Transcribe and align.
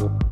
Papo. 0.00 0.29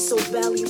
So 0.00 0.16
badly 0.30 0.65